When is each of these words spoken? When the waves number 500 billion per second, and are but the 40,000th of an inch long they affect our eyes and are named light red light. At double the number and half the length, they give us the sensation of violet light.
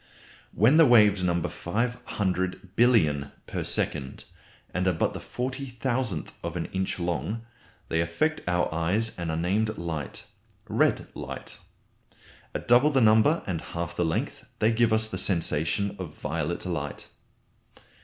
When 0.51 0.77
the 0.77 0.87
waves 0.87 1.23
number 1.23 1.47
500 1.47 2.75
billion 2.75 3.31
per 3.45 3.63
second, 3.63 4.23
and 4.73 4.87
are 4.87 4.93
but 4.93 5.13
the 5.13 5.19
40,000th 5.19 6.29
of 6.43 6.55
an 6.55 6.65
inch 6.73 6.97
long 6.97 7.45
they 7.87 8.01
affect 8.01 8.41
our 8.47 8.73
eyes 8.73 9.11
and 9.15 9.29
are 9.29 9.37
named 9.37 9.77
light 9.77 10.25
red 10.67 11.07
light. 11.13 11.59
At 12.55 12.67
double 12.67 12.89
the 12.89 12.99
number 12.99 13.43
and 13.45 13.61
half 13.61 13.95
the 13.95 14.03
length, 14.03 14.43
they 14.57 14.71
give 14.71 14.91
us 14.91 15.07
the 15.07 15.19
sensation 15.19 15.95
of 15.99 16.15
violet 16.15 16.65
light. 16.65 17.05